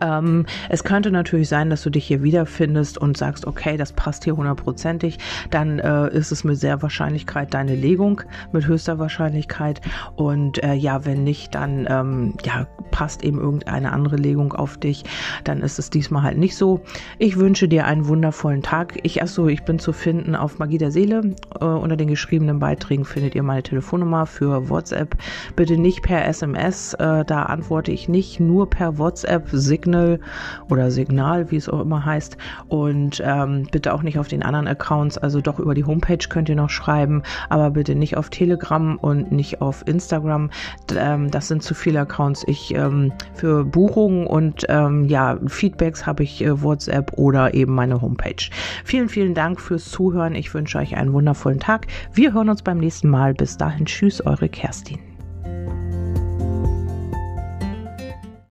Ähm, 0.00 0.46
es 0.68 0.84
könnte 0.84 1.10
natürlich 1.10 1.48
sein, 1.48 1.70
dass 1.70 1.82
du 1.82 1.90
dich 1.90 2.06
hier 2.06 2.22
wiederfindest 2.22 2.98
und 2.98 3.16
sagst, 3.16 3.46
okay, 3.46 3.76
das 3.76 3.92
passt 3.92 4.24
hier 4.24 4.36
hundertprozentig. 4.36 5.18
Dann 5.50 5.78
äh, 5.78 6.08
ist 6.10 6.32
es 6.32 6.44
mit 6.44 6.58
sehr 6.58 6.82
Wahrscheinlichkeit 6.82 7.54
deine 7.54 7.74
Legung, 7.74 8.22
mit 8.52 8.66
höchster 8.66 8.98
Wahrscheinlichkeit. 8.98 9.80
Und 10.16 10.62
äh, 10.62 10.74
ja, 10.74 11.04
wenn 11.04 11.24
nicht, 11.24 11.54
dann 11.54 11.86
ähm, 11.88 12.34
ja, 12.44 12.66
passt 12.90 13.22
eben 13.22 13.38
irgendeine 13.38 13.92
andere 13.92 14.16
Legung 14.16 14.52
auf 14.52 14.76
dich. 14.76 15.04
Dann 15.44 15.62
ist 15.62 15.78
es 15.78 15.90
diesmal 15.90 16.22
halt 16.22 16.38
nicht 16.38 16.56
so. 16.56 16.80
Ich 17.18 17.38
wünsche 17.38 17.68
dir 17.68 17.86
einen 17.86 18.08
wundervollen 18.08 18.62
Tag. 18.62 18.98
Ich, 19.02 19.22
achso, 19.22 19.48
ich 19.48 19.64
bin 19.64 19.78
zu 19.78 19.92
finden 19.92 20.34
auf 20.34 20.58
Magie 20.58 20.78
der 20.78 20.90
Seele. 20.90 21.34
Äh, 21.60 21.64
unter 21.64 21.96
den 21.96 22.08
geschriebenen 22.08 22.58
Beiträgen 22.58 23.04
findet 23.04 23.34
ihr 23.34 23.42
meine 23.42 23.62
Telefonnummer 23.62 24.26
für 24.26 24.68
WhatsApp. 24.68 25.16
Bitte 25.56 25.76
nicht 25.78 26.02
per 26.02 26.26
SMS. 26.26 26.94
Äh, 26.94 27.24
da 27.24 27.44
antworte 27.44 27.92
ich 27.92 28.08
nicht, 28.08 28.40
nur 28.40 28.68
per 28.68 28.98
WhatsApp. 28.98 29.48
Signal 29.78 30.18
oder 30.70 30.90
Signal, 30.90 31.50
wie 31.50 31.56
es 31.56 31.68
auch 31.68 31.80
immer 31.80 32.04
heißt. 32.04 32.36
Und 32.68 33.22
ähm, 33.24 33.66
bitte 33.70 33.94
auch 33.94 34.02
nicht 34.02 34.18
auf 34.18 34.28
den 34.28 34.42
anderen 34.42 34.66
Accounts, 34.66 35.18
also 35.18 35.40
doch 35.40 35.58
über 35.58 35.74
die 35.74 35.84
Homepage 35.84 36.18
könnt 36.28 36.48
ihr 36.48 36.56
noch 36.56 36.70
schreiben, 36.70 37.22
aber 37.48 37.70
bitte 37.70 37.94
nicht 37.94 38.16
auf 38.16 38.28
Telegram 38.30 38.96
und 38.96 39.30
nicht 39.30 39.60
auf 39.60 39.86
Instagram. 39.86 40.50
Ähm, 40.96 41.30
das 41.30 41.48
sind 41.48 41.62
zu 41.62 41.74
viele 41.74 42.00
Accounts. 42.00 42.44
Ich 42.46 42.74
ähm, 42.74 43.12
für 43.34 43.64
Buchungen 43.64 44.26
und 44.26 44.64
ähm, 44.68 45.04
ja, 45.04 45.38
Feedbacks 45.46 46.06
habe 46.06 46.24
ich 46.24 46.42
äh, 46.42 46.62
WhatsApp 46.62 47.12
oder 47.16 47.54
eben 47.54 47.74
meine 47.74 48.00
Homepage. 48.00 48.50
Vielen, 48.84 49.08
vielen 49.08 49.34
Dank 49.34 49.60
fürs 49.60 49.84
Zuhören. 49.90 50.34
Ich 50.34 50.52
wünsche 50.54 50.78
euch 50.78 50.96
einen 50.96 51.12
wundervollen 51.12 51.60
Tag. 51.60 51.86
Wir 52.12 52.32
hören 52.32 52.48
uns 52.48 52.62
beim 52.62 52.78
nächsten 52.78 53.08
Mal. 53.08 53.34
Bis 53.34 53.56
dahin, 53.56 53.86
tschüss, 53.86 54.24
eure 54.24 54.48
Kerstin. 54.48 55.07